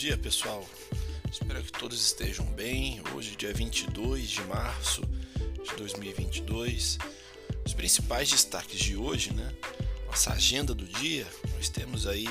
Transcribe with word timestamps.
dia 0.00 0.16
pessoal, 0.16 0.66
espero 1.30 1.62
que 1.62 1.70
todos 1.70 2.02
estejam 2.02 2.46
bem. 2.46 3.02
Hoje, 3.14 3.36
dia 3.36 3.52
22 3.52 4.30
de 4.30 4.40
março 4.44 5.02
de 5.62 5.76
2022. 5.76 6.96
Os 7.66 7.74
principais 7.74 8.30
destaques 8.30 8.80
de 8.80 8.96
hoje, 8.96 9.34
né? 9.34 9.54
Nossa 10.06 10.32
agenda 10.32 10.72
do 10.74 10.86
dia, 10.86 11.26
nós 11.54 11.68
temos 11.68 12.06
aí 12.06 12.26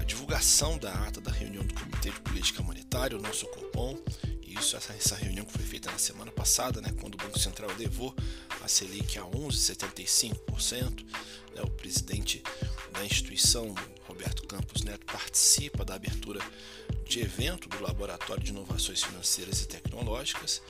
a 0.00 0.04
divulgação 0.04 0.78
da 0.78 0.94
ata 0.94 1.20
da 1.20 1.30
reunião 1.30 1.62
do 1.62 1.74
Comitê 1.74 2.08
de 2.10 2.20
Política 2.20 2.62
Monetária, 2.62 3.18
o 3.18 3.20
nosso 3.20 3.44
Copom. 3.48 4.02
Isso, 4.42 4.74
essa, 4.74 4.94
essa 4.94 5.14
reunião 5.14 5.44
que 5.44 5.52
foi 5.52 5.66
feita 5.66 5.90
na 5.90 5.98
semana 5.98 6.32
passada, 6.32 6.80
né, 6.80 6.90
quando 7.02 7.16
o 7.16 7.18
Banco 7.18 7.38
Central 7.38 7.68
levou 7.78 8.16
a 8.62 8.66
Selic 8.66 9.18
a 9.18 9.24
11,75%. 9.24 11.04
Né, 11.54 11.60
o 11.62 11.70
presidente 11.70 12.42
da 12.94 13.04
instituição, 13.04 13.74
Roberto 14.08 14.46
Campos 14.46 14.82
Neto, 14.82 15.04
participa 15.04 15.84
da 15.84 15.96
abertura 15.96 16.40
de 17.08 17.20
evento 17.20 17.68
do 17.68 17.82
Laboratório 17.82 18.42
de 18.42 18.50
Inovações 18.50 19.02
Financeiras 19.02 19.62
e 19.62 19.68
Tecnológicas 19.68 20.62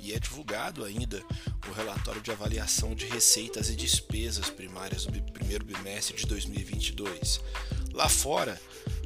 e 0.00 0.12
é 0.12 0.18
divulgado 0.18 0.84
ainda 0.84 1.22
o 1.68 1.72
relatório 1.72 2.20
de 2.20 2.30
avaliação 2.30 2.94
de 2.94 3.06
receitas 3.06 3.70
e 3.70 3.76
despesas 3.76 4.50
primárias 4.50 5.06
do 5.06 5.20
primeiro 5.32 5.64
bimestre 5.64 6.16
de 6.16 6.26
2022. 6.26 7.40
Lá 7.92 8.08
fora, 8.08 8.60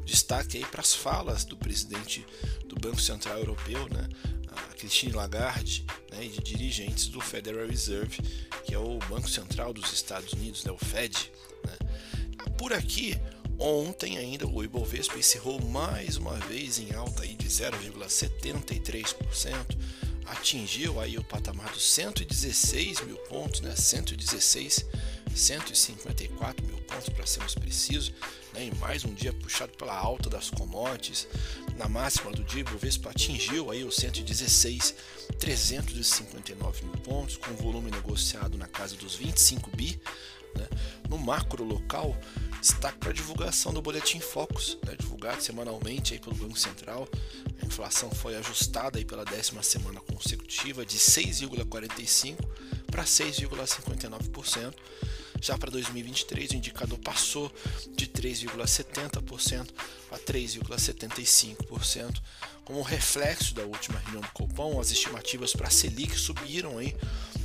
destaque 0.05 0.59
aí 0.59 0.65
para 0.65 0.81
as 0.81 0.95
falas 0.95 1.45
do 1.45 1.57
presidente 1.57 2.27
do 2.67 2.77
Banco 2.77 3.01
Central 3.01 3.39
Europeu, 3.39 3.89
né, 3.89 4.09
a 4.49 4.75
Christine 4.75 5.13
Lagarde, 5.13 5.87
né, 6.11 6.25
e 6.25 6.29
de 6.29 6.41
dirigentes 6.41 7.07
do 7.07 7.21
Federal 7.21 7.67
Reserve, 7.67 8.19
que 8.65 8.75
é 8.75 8.79
o 8.79 8.99
Banco 9.09 9.29
Central 9.29 9.73
dos 9.73 9.93
Estados 9.93 10.33
Unidos, 10.33 10.65
né, 10.65 10.73
o 10.73 10.79
Fed. 10.79 11.31
Né. 11.65 11.79
Por 12.59 12.73
aqui, 12.73 13.19
Ontem 13.63 14.17
ainda 14.17 14.47
o 14.47 14.65
Ibovespa 14.65 15.19
encerrou 15.19 15.61
mais 15.61 16.17
uma 16.17 16.33
vez 16.33 16.79
em 16.79 16.95
alta 16.95 17.25
aí 17.25 17.35
de 17.35 17.47
0,73%, 17.47 19.77
atingiu 20.25 20.99
aí 20.99 21.19
o 21.19 21.25
patamar 21.25 21.71
dos 21.71 21.85
116 21.93 23.03
mil 23.03 23.19
pontos, 23.19 23.61
né? 23.61 23.77
116, 23.77 24.87
154 25.35 26.65
mil 26.65 26.79
pontos 26.79 27.11
para 27.11 27.27
sermos 27.27 27.55
precisos, 27.55 28.15
né? 28.55 28.65
em 28.65 28.75
mais 28.77 29.05
um 29.05 29.13
dia 29.13 29.31
puxado 29.31 29.77
pela 29.77 29.95
alta 29.95 30.31
das 30.31 30.49
commodities. 30.49 31.29
Na 31.77 31.87
máxima 31.87 32.33
do 32.33 32.43
dia, 32.43 32.65
o 32.65 32.69
Ibovespa 32.69 33.11
atingiu 33.11 33.71
aí 33.71 33.85
os 33.85 33.97
116, 33.97 34.95
359 35.39 36.87
mil 36.87 36.97
pontos, 37.03 37.37
com 37.37 37.55
volume 37.57 37.91
negociado 37.91 38.57
na 38.57 38.67
casa 38.67 38.97
dos 38.97 39.17
25 39.17 39.69
bi. 39.77 40.01
Né? 40.57 40.67
No 41.09 41.19
macro 41.19 41.65
local, 41.65 42.17
destaque 42.61 42.99
para 42.99 43.11
a 43.11 43.13
divulgação 43.13 43.73
do 43.73 43.81
Boletim 43.81 44.21
Focus, 44.21 44.79
né, 44.85 44.95
divulgado 44.99 45.43
semanalmente 45.43 46.15
aí 46.15 46.21
pelo 46.21 46.37
Banco 46.37 46.59
Central. 46.59 47.09
A 47.63 47.67
inflação 47.67 48.11
foi 48.11 48.37
ajustada 48.37 48.99
aí 48.99 49.05
pela 49.05 49.25
décima 49.25 49.63
semana 49.63 50.01
consecutiva 50.01 50.85
de 50.85 50.99
6,45% 50.99 52.37
para 52.91 53.05
6,59%. 53.05 54.75
Já 55.41 55.57
para 55.57 55.71
2023, 55.71 56.51
o 56.51 56.57
indicador 56.57 56.99
passou 56.99 57.51
de 57.97 58.07
3,70% 58.07 59.71
a 60.11 60.19
3,75%. 60.19 62.21
Como 62.65 62.83
reflexo 62.83 63.55
da 63.55 63.65
última 63.65 63.99
reunião 63.99 64.21
do 64.21 64.31
Copom, 64.33 64.79
as 64.79 64.91
estimativas 64.91 65.55
para 65.55 65.69
a 65.69 65.71
Selic 65.71 66.17
subiram 66.17 66.75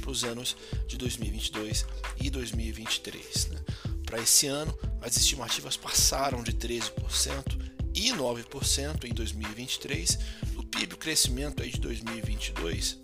para 0.01 0.11
os 0.11 0.23
anos 0.23 0.55
de 0.87 0.97
2022 0.97 1.85
e 2.21 2.29
2023. 2.29 3.47
Né? 3.47 3.59
Para 4.05 4.19
esse 4.19 4.45
ano, 4.45 4.77
as 5.01 5.17
estimativas 5.17 5.77
passaram 5.77 6.43
de 6.43 6.53
13% 6.53 7.73
e 7.95 8.11
9% 8.11 9.05
em 9.05 9.13
2023. 9.13 10.19
O 10.57 10.63
PIB, 10.63 10.93
o 10.93 10.97
crescimento 10.97 11.63
aí 11.63 11.71
de 11.71 11.79
2022 11.79 12.99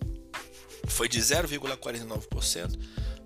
foi 0.88 1.08
de 1.08 1.20
0,49% 1.20 2.78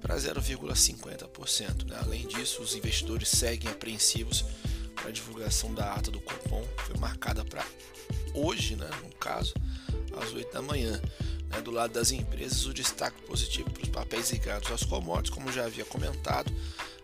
para 0.06 0.18
0,50%. 0.18 1.90
Né? 1.90 1.98
Além 2.04 2.28
disso, 2.28 2.62
os 2.62 2.76
investidores 2.76 3.28
seguem 3.28 3.72
apreensivos 3.72 4.46
para 4.94 5.10
a 5.10 5.12
divulgação 5.12 5.74
da 5.74 5.94
ata 5.94 6.12
do 6.12 6.22
Copom, 6.22 6.64
foi 6.86 6.96
marcada 7.00 7.44
para 7.44 7.66
hoje, 8.34 8.76
né, 8.76 8.88
no 9.04 9.10
caso, 9.16 9.54
às 10.22 10.32
8 10.32 10.54
da 10.54 10.62
manhã. 10.62 11.02
Né? 11.50 11.60
Do 11.62 11.72
lado 11.72 11.94
das 11.94 12.12
empresas, 12.12 12.66
o 12.68 12.74
destaque 12.74 13.20
positivo 13.24 13.72
para 13.72 13.82
os 13.82 13.90
papéis 13.90 14.30
ligados 14.30 14.72
às 14.72 14.84
commodities, 14.84 15.34
como 15.34 15.52
já 15.52 15.66
havia 15.66 15.86
comentado, 15.86 16.54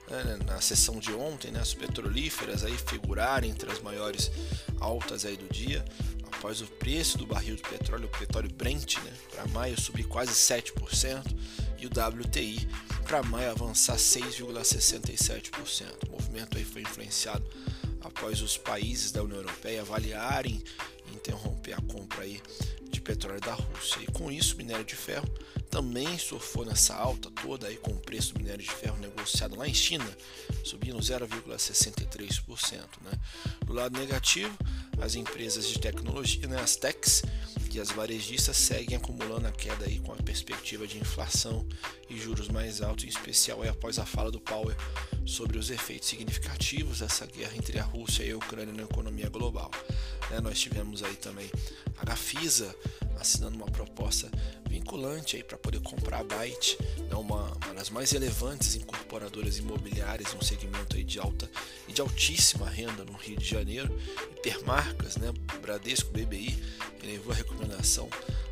né, 0.07 0.38
na 0.45 0.62
sessão 0.62 1.00
de 1.00 1.12
ontem, 1.12 1.50
né, 1.50 1.59
as 1.59 1.73
petrolíferas 1.73 2.63
aí 2.63 2.78
figuraram 2.78 3.47
entre 3.47 3.72
as 3.72 3.81
maiores 3.81 4.31
altas 4.79 5.25
aí 5.25 5.35
do 5.35 5.51
dia, 5.51 5.83
após 6.41 6.59
o 6.59 6.66
preço 6.66 7.19
do 7.19 7.28
barril 7.28 7.56
de 7.56 7.62
petróleo, 7.62 8.07
o 8.07 8.18
petróleo 8.18 8.52
Brent, 8.52 8.97
né, 8.97 9.13
para 9.29 9.46
maio 9.50 9.79
subir 9.79 10.06
quase 10.06 10.31
7% 10.31 11.24
e 11.78 11.85
o 11.85 11.90
WTI 11.90 12.68
para 13.03 13.22
maio 13.22 13.52
avançar 13.52 13.96
6,67%. 13.96 16.09
O 16.09 16.13
movimento 16.13 16.57
aí 16.57 16.66
foi 16.66 16.81
influenciado 16.81 17.46
após 18.01 18.41
os 18.41 18.57
países 18.57 19.12
da 19.12 19.22
União 19.22 19.38
Europeia 19.38 19.81
avaliarem 19.81 20.63
interromper 21.13 21.74
a 21.74 21.81
compra 21.81 22.24
aí 22.24 22.41
de 22.90 23.00
petróleo 23.00 23.40
da 23.40 23.53
Rússia. 23.53 24.00
E 24.01 24.07
com 24.07 24.31
isso, 24.31 24.57
minério 24.57 24.84
de 24.84 24.96
ferro 24.96 25.30
também 25.71 26.17
surfou 26.17 26.65
nessa 26.65 26.93
alta 26.93 27.31
toda 27.31 27.67
aí 27.67 27.77
com 27.77 27.91
o 27.91 27.99
preço 27.99 28.33
do 28.33 28.41
minério 28.41 28.63
de 28.63 28.69
ferro 28.69 28.97
negociado 28.97 29.55
lá 29.55 29.65
em 29.65 29.73
China, 29.73 30.05
subindo 30.65 30.99
0,63%. 30.99 32.79
Né? 33.01 33.11
Do 33.65 33.71
lado 33.71 33.97
negativo, 33.97 34.55
as 34.99 35.15
empresas 35.15 35.65
de 35.65 35.79
tecnologia, 35.79 36.45
né, 36.47 36.59
as 36.59 36.75
techs 36.75 37.23
e 37.73 37.79
as 37.79 37.89
varejistas 37.89 38.57
seguem 38.57 38.97
acumulando 38.97 39.47
a 39.47 39.51
queda 39.51 39.85
aí 39.85 39.97
com 39.99 40.11
a 40.11 40.17
perspectiva 40.17 40.85
de 40.85 40.99
inflação 40.99 41.65
e 42.09 42.19
juros 42.19 42.49
mais 42.49 42.81
altos, 42.81 43.05
em 43.05 43.07
especial 43.07 43.61
aí 43.61 43.69
após 43.69 43.97
a 43.97 44.05
fala 44.05 44.29
do 44.29 44.41
Powell 44.41 44.75
sobre 45.25 45.57
os 45.57 45.69
efeitos 45.69 46.09
significativos 46.09 46.99
dessa 46.99 47.25
guerra 47.25 47.55
entre 47.55 47.79
a 47.79 47.83
Rússia 47.83 48.23
e 48.23 48.31
a 48.31 48.35
Ucrânia 48.35 48.73
na 48.73 48.83
economia 48.83 49.29
global. 49.29 49.71
Né? 50.29 50.41
Nós 50.41 50.59
tivemos 50.59 51.01
aí 51.01 51.15
também 51.15 51.49
a 51.97 52.03
Gafisa 52.03 52.75
assinando 53.21 53.55
uma 53.55 53.67
proposta 53.67 54.29
vinculante 54.67 55.35
aí 55.35 55.43
para 55.43 55.57
poder 55.57 55.79
comprar 55.81 56.19
a 56.19 56.23
Byte, 56.23 56.77
né, 57.09 57.15
uma, 57.15 57.51
uma, 57.63 57.73
das 57.73 57.89
mais 57.89 58.11
relevantes 58.11 58.75
incorporadoras 58.75 59.57
imobiliárias, 59.57 60.33
um 60.33 60.41
segmento 60.41 60.95
aí 60.95 61.03
de 61.03 61.19
alta 61.19 61.49
e 61.87 61.93
de 61.93 62.01
altíssima 62.01 62.69
renda 62.69 63.05
no 63.05 63.13
Rio 63.13 63.37
de 63.37 63.45
Janeiro, 63.45 63.97
hipermarcas, 64.37 65.17
né, 65.17 65.31
Bradesco, 65.61 66.11
BBI, 66.11 66.61
elevou 67.03 67.31
a 67.31 67.35
recomendação 67.35 68.09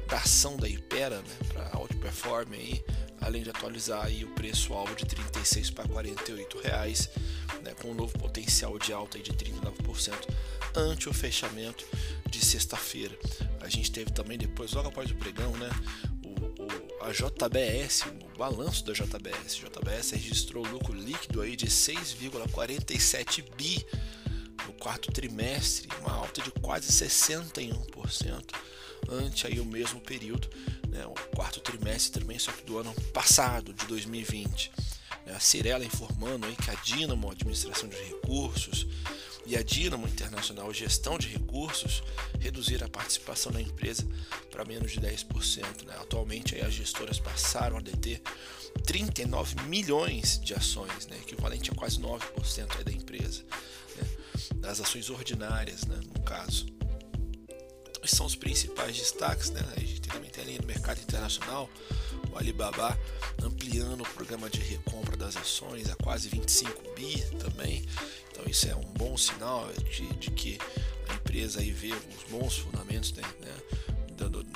da 0.08 0.18
ação 0.18 0.58
da 0.58 0.68
Ipera 0.68 1.18
né, 1.18 1.36
para 1.50 1.78
outperform 1.78 2.54
aí, 2.54 2.84
além 3.22 3.44
de 3.44 3.50
atualizar 3.50 4.06
aí 4.06 4.24
o 4.24 4.30
preço 4.30 4.74
alvo 4.74 4.96
de 4.96 5.06
36 5.06 5.70
para 5.72 5.88
48 5.88 6.60
reais, 6.60 7.10
né, 7.64 7.74
com 7.82 7.90
um 7.90 7.94
novo 7.94 8.18
potencial 8.18 8.78
de 8.80 8.94
alta 8.94 9.18
aí 9.18 9.24
de 9.24 9.32
39% 9.34 10.14
ante 10.76 11.10
o 11.10 11.14
fechamento 11.14 11.86
de 12.30 12.44
sexta-feira. 12.44 13.18
A 13.62 13.70
gente 13.70 13.92
teve 13.92 14.12
também 14.12 14.38
depois, 14.38 14.74
logo 14.74 14.90
após 14.90 15.10
o 15.12 15.16
pregão, 15.16 15.52
né, 15.58 15.70
o, 16.24 16.30
o, 16.64 17.04
a 17.06 17.12
JBS, 17.12 18.04
o 18.06 18.38
balanço 18.38 18.86
da 18.86 18.94
JBS. 18.94 19.62
A 19.64 19.70
JBS 19.70 20.12
registrou 20.12 20.66
lucro 20.66 20.94
líquido 20.94 21.42
aí 21.42 21.56
de 21.56 21.68
6,47 21.68 23.44
bi 23.56 23.86
no 24.66 24.74
quarto 24.74 25.12
trimestre, 25.12 25.88
uma 26.02 26.12
alta 26.14 26.42
de 26.42 26.52
quase 26.52 26.92
61% 26.92 28.56
ante 29.08 29.48
aí 29.48 29.60
o 29.60 29.66
mesmo 29.66 30.00
período, 30.02 30.50
né, 30.90 31.06
o 31.06 31.14
quarto 31.36 31.60
trimestre 31.60 32.20
também, 32.20 32.38
só 32.38 32.52
que 32.52 32.64
do 32.64 32.78
ano 32.78 32.94
passado, 33.14 33.74
de 33.74 33.86
2020. 33.86 34.72
Né, 35.26 35.34
a 35.36 35.40
Cirela 35.40 35.86
informando 35.86 36.46
aí 36.46 36.56
que 36.56 36.70
a 36.70 36.76
Dinamo, 36.76 37.32
Administração 37.32 37.88
de 37.88 37.96
Recursos, 37.96 38.88
e 39.50 39.58
a 39.58 39.64
Dinamo 39.64 40.08
Internacional 40.08 40.72
Gestão 40.72 41.18
de 41.18 41.28
Recursos 41.28 42.04
reduzir 42.40 42.84
a 42.84 42.88
participação 42.88 43.52
da 43.52 43.60
empresa 43.60 44.08
para 44.52 44.64
menos 44.64 44.92
de 44.92 45.02
10%. 45.02 45.86
Né? 45.88 45.96
Atualmente 46.00 46.56
as 46.62 46.72
gestoras 46.72 47.20
passaram 47.20 47.78
a 47.78 47.82
deter 47.82 48.22
39 48.86 49.64
milhões 49.64 50.40
de 50.40 50.54
ações, 50.54 51.08
né? 51.08 51.18
equivalente 51.18 51.72
a 51.72 51.76
quase 51.76 52.00
9% 52.00 52.84
da 52.84 52.92
empresa, 52.92 53.44
né? 53.96 54.08
das 54.58 54.80
ações 54.80 55.10
ordinárias, 55.10 55.84
né? 55.86 56.00
no 56.16 56.22
caso. 56.22 56.79
Esses 58.10 58.18
são 58.18 58.26
os 58.26 58.36
principais 58.36 58.98
destaques. 58.98 59.52
Né? 59.52 59.62
A 59.78 59.80
gente 59.80 60.02
também 60.02 60.32
tem 60.32 60.44
ali 60.44 60.58
no 60.60 60.66
mercado 60.66 61.00
internacional 61.00 61.70
o 62.32 62.38
Alibaba 62.38 63.00
ampliando 63.44 64.02
o 64.02 64.10
programa 64.10 64.50
de 64.50 64.60
recompra 64.60 65.16
das 65.16 65.38
ações 65.38 65.90
a 65.90 65.96
quase 65.96 66.28
25 66.28 66.96
bi 66.96 67.22
também. 67.38 67.86
Então 68.32 68.44
isso 68.48 68.68
é 68.68 68.76
um 68.76 68.94
bom 68.98 69.16
sinal 69.16 69.72
de, 69.92 70.08
de 70.16 70.32
que 70.32 70.58
a 71.08 71.14
empresa 71.14 71.60
aí 71.60 71.72
vê 71.72 71.92
os 71.92 72.32
bons 72.32 72.58
fundamentos, 72.58 73.14
né, 73.14 73.22
né, 73.42 73.56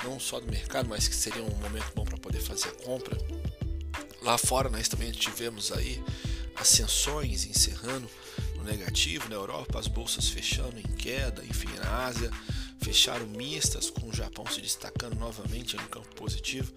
não 0.02 0.18
só 0.18 0.40
do 0.40 0.50
mercado, 0.50 0.88
mas 0.88 1.06
que 1.06 1.14
seria 1.14 1.42
um 1.42 1.56
momento 1.56 1.92
bom 1.94 2.04
para 2.04 2.18
poder 2.18 2.40
fazer 2.40 2.68
a 2.68 2.84
compra. 2.84 3.16
Lá 4.20 4.36
fora 4.36 4.68
nós 4.68 4.88
também 4.88 5.12
tivemos 5.12 5.70
aí 5.70 6.02
ascensões 6.56 7.44
encerrando 7.46 8.10
no 8.56 8.64
negativo 8.64 9.28
na 9.28 9.36
Europa, 9.36 9.78
as 9.78 9.86
bolsas 9.86 10.28
fechando 10.28 10.78
em 10.78 10.96
queda, 10.96 11.44
enfim, 11.44 11.68
na 11.78 12.04
Ásia 12.04 12.30
fecharam 12.84 13.26
mistas, 13.26 13.88
com 13.88 14.10
o 14.10 14.14
Japão 14.14 14.44
se 14.46 14.60
destacando 14.60 15.18
novamente 15.18 15.74
no 15.74 15.88
campo 15.88 16.14
positivo. 16.14 16.70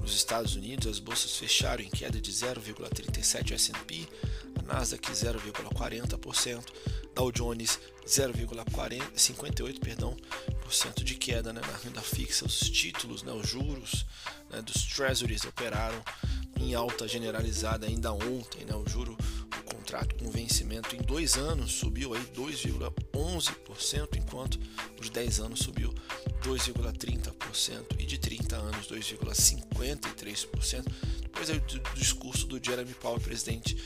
Nos 0.00 0.12
Estados 0.12 0.56
Unidos, 0.56 0.88
as 0.88 0.98
bolsas 0.98 1.36
fecharam 1.36 1.80
em 1.80 1.88
queda 1.88 2.20
de 2.20 2.32
0,37 2.32 3.52
S&P, 3.52 4.08
a 4.58 4.62
Nasdaq 4.62 5.12
0,40%, 5.12 6.64
Dow 7.14 7.30
Jones 7.30 7.78
0,58 8.04 9.78
perdão, 9.78 10.16
por 10.60 10.74
cento 10.74 11.04
de 11.04 11.14
queda 11.14 11.52
né, 11.52 11.60
na 11.60 11.76
renda 11.76 12.00
fixa, 12.00 12.44
os 12.44 12.58
títulos, 12.58 13.22
né, 13.22 13.32
os 13.32 13.48
juros 13.48 14.04
né, 14.50 14.60
dos 14.60 14.82
treasuries 14.82 15.44
operaram 15.44 16.02
em 16.56 16.74
alta 16.74 17.06
generalizada 17.06 17.86
ainda 17.86 18.12
ontem, 18.12 18.64
né, 18.64 18.74
o 18.74 18.88
juro 18.88 19.16
contrato 19.94 20.16
com 20.16 20.28
vencimento 20.28 20.96
em 20.96 20.98
dois 21.02 21.36
anos 21.36 21.70
subiu 21.70 22.14
aí 22.14 22.22
2,11%, 22.34 24.16
enquanto 24.16 24.58
os 25.00 25.08
10 25.08 25.38
anos 25.38 25.60
subiu 25.60 25.94
2,30% 26.42 28.00
e 28.00 28.04
de 28.04 28.18
30 28.18 28.56
anos 28.56 28.88
2,53%. 28.88 30.84
Depois 31.22 31.48
aí 31.48 31.60
do 31.60 31.78
discurso 31.94 32.44
do 32.48 32.58
Jeremy 32.60 32.92
Powell, 32.94 33.20
presidente 33.20 33.76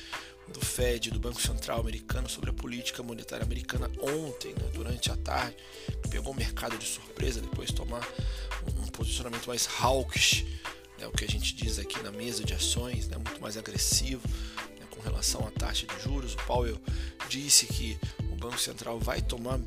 do 0.48 0.64
Fed, 0.64 1.10
do 1.10 1.20
Banco 1.20 1.42
Central 1.42 1.80
americano, 1.80 2.26
sobre 2.26 2.48
a 2.48 2.54
política 2.54 3.02
monetária 3.02 3.44
americana 3.44 3.90
ontem, 4.00 4.54
né, 4.54 4.70
durante 4.72 5.12
a 5.12 5.16
tarde, 5.16 5.58
pegou 6.08 6.32
o 6.32 6.36
mercado 6.36 6.78
de 6.78 6.86
surpresa 6.86 7.38
depois 7.42 7.68
de 7.68 7.74
tomar 7.74 8.02
um, 8.66 8.86
posicionamento 8.86 9.46
mais 9.46 9.68
hawkish, 9.78 10.46
né, 10.98 11.06
o 11.06 11.12
que 11.12 11.26
a 11.26 11.28
gente 11.28 11.54
diz 11.54 11.78
aqui 11.78 12.02
na 12.02 12.10
mesa 12.10 12.42
de 12.44 12.54
ações, 12.54 13.08
né, 13.08 13.18
muito 13.18 13.42
mais 13.42 13.58
agressivo, 13.58 14.26
relação 15.08 15.46
à 15.46 15.50
taxa 15.50 15.86
de 15.86 16.02
juros. 16.02 16.34
O 16.34 16.36
Powell 16.46 16.80
disse 17.28 17.66
que 17.66 17.98
o 18.30 18.36
Banco 18.36 18.58
Central 18.58 18.98
vai 19.00 19.20
tomar 19.20 19.58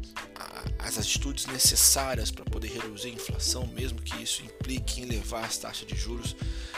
as 0.80 0.98
atitudes 0.98 1.46
necessárias 1.46 2.32
para 2.32 2.46
poder 2.46 2.70
reduzir 2.70 3.10
a 3.10 3.14
inflação, 3.14 3.68
mesmo 3.68 4.02
que 4.02 4.22
isso 4.22 4.44
implique 4.44 5.02
em 5.02 5.06
levar 5.06 5.46
as 5.46 5.58
taxas 5.58 5.88
de 5.88 5.96
juros 5.96 6.36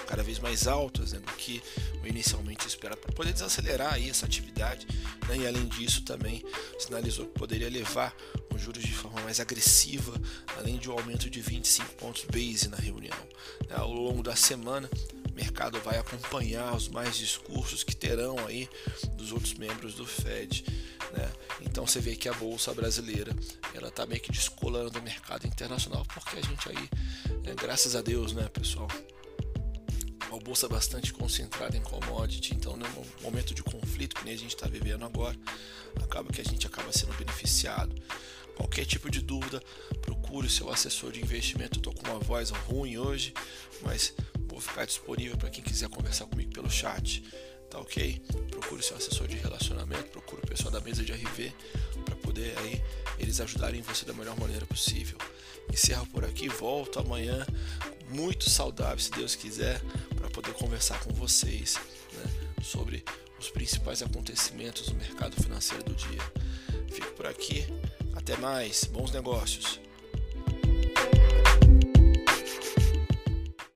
cada 0.08 0.22
vez 0.22 0.40
mais 0.40 0.68
altas 0.68 1.14
né, 1.14 1.20
do 1.20 1.32
que 1.34 1.62
o 2.04 2.08
inicialmente 2.08 2.68
esperado, 2.68 3.00
para 3.00 3.14
poder 3.14 3.34
desacelerar 3.34 3.94
aí 3.94 4.10
essa 4.10 4.26
atividade. 4.26 4.86
Né, 5.28 5.38
e 5.38 5.48
além 5.48 5.66
disso, 5.68 6.04
também 6.04 6.44
sinalizou 6.78 7.28
que 7.28 7.40
poderia 7.40 7.70
levar 7.70 8.14
os 8.54 8.62
juros 8.62 8.84
de 8.84 8.94
forma 8.94 9.22
mais 9.22 9.40
agressiva, 9.40 10.14
além 10.58 10.78
de 10.78 10.90
um 10.90 10.94
aumento 10.94 11.30
de 11.30 11.42
25 11.42 11.94
pontos 11.96 12.26
base 12.26 12.68
na 12.68 12.78
reunião. 12.78 13.18
Né, 13.70 13.76
ao 13.76 13.92
longo 13.92 14.22
da 14.22 14.36
semana, 14.36 14.90
o 15.34 15.36
mercado 15.36 15.82
vai 15.82 15.98
acompanhar 15.98 16.76
os 16.76 16.88
mais 16.88 17.18
discursos 17.18 17.84
que 17.84 17.96
terão 17.96 18.38
aí 18.46 18.70
dos 19.16 19.32
outros 19.32 19.56
membros 19.56 19.96
do 19.96 20.06
Fed. 20.06 20.64
Né? 21.12 21.32
Então 21.62 21.88
você 21.88 22.00
vê 22.00 22.16
que 22.16 22.30
a 22.30 22.34
bolsa 22.34 22.72
brasileira 22.74 23.36
ela 23.74 23.88
está 23.88 24.06
meio 24.06 24.22
que 24.22 24.32
descolando 24.32 24.92
do 24.92 25.02
mercado 25.02 25.48
internacional 25.48 26.06
porque 26.14 26.38
a 26.38 26.42
gente 26.42 26.70
aí, 26.70 26.90
é, 27.46 27.56
graças 27.56 27.96
a 27.96 28.02
Deus, 28.02 28.32
né, 28.32 28.48
pessoal, 28.48 28.88
uma 30.30 30.40
bolsa 30.40 30.70
bastante 30.70 31.12
concentrada 31.12 31.76
em 31.76 31.82
commodity, 31.82 32.54
então 32.54 32.78
né, 32.78 32.88
no 32.96 33.24
momento 33.24 33.56
de 33.56 33.64
conflito 33.64 34.16
que 34.16 34.26
nem 34.26 34.36
a 34.36 34.38
gente 34.38 34.54
está 34.54 34.68
vivendo 34.68 35.04
agora, 35.04 35.36
acaba 36.04 36.32
que 36.32 36.42
a 36.42 36.46
gente 36.46 36.68
acaba 36.68 36.92
sendo 36.92 37.14
beneficiado. 37.18 37.94
Qualquer 38.56 38.86
tipo 38.86 39.10
de 39.10 39.20
dúvida, 39.20 39.60
procure 40.02 40.46
o 40.46 40.50
seu 40.50 40.72
assessor 40.72 41.12
de 41.12 41.20
investimento. 41.20 41.80
Estou 41.80 41.92
com 41.92 42.08
uma 42.08 42.20
voz 42.20 42.52
ruim 42.52 42.98
hoje, 42.98 43.34
mas 43.82 44.14
ficar 44.64 44.86
disponível 44.86 45.38
para 45.38 45.50
quem 45.50 45.64
quiser 45.64 45.90
conversar 45.90 46.26
comigo 46.26 46.52
pelo 46.54 46.70
chat. 46.70 47.24
Tá 47.70 47.80
ok? 47.80 48.22
Procure 48.52 48.84
seu 48.84 48.96
assessor 48.98 49.28
de 49.28 49.36
relacionamento, 49.38 50.10
procure 50.10 50.42
o 50.44 50.48
pessoal 50.48 50.72
da 50.72 50.80
mesa 50.80 51.04
de 51.04 51.12
RV 51.12 51.52
para 52.06 52.16
poder 52.18 52.56
aí 52.60 52.84
eles 53.18 53.40
ajudarem 53.42 53.82
você 53.82 54.06
da 54.06 54.14
melhor 54.14 54.40
maneira 54.40 54.66
possível. 54.66 55.18
Encerro 55.72 56.06
por 56.08 56.24
aqui, 56.24 56.48
volto 56.48 57.00
amanhã 57.00 57.46
muito 58.10 58.50
saudável, 58.50 59.00
se 59.00 59.12
Deus 59.12 59.36
quiser, 59.36 59.82
para 60.16 60.30
poder 60.30 60.54
conversar 60.54 61.00
com 61.00 61.12
vocês 61.14 61.80
né, 62.14 62.54
sobre 62.62 63.04
os 63.40 63.50
principais 63.50 64.02
acontecimentos 64.02 64.88
do 64.88 64.96
mercado 64.96 65.36
financeiro 65.42 65.84
do 65.84 65.96
dia. 65.96 66.22
Fico 66.90 67.12
por 67.14 67.26
aqui, 67.26 67.66
até 68.16 68.38
mais, 68.38 68.84
bons 68.86 69.12
negócios. 69.12 69.83